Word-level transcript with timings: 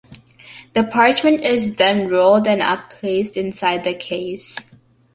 The 0.73 0.83
parchment 0.83 1.41
is 1.41 1.75
then 1.75 2.07
rolled 2.07 2.47
up 2.47 2.59
and 2.59 2.89
placed 2.89 3.37
inside 3.37 3.83
the 3.83 3.93
case. 3.93 4.55